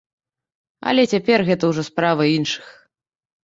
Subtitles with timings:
[0.93, 2.77] Але цяпер гэта ўжо справа іншых.